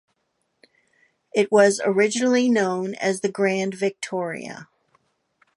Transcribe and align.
It 1.31 1.51
was 1.51 1.79
originally 1.85 2.49
known 2.49 2.95
as 2.95 3.21
the 3.21 3.29
"Grand 3.31 3.75
Victoria". 3.75 4.67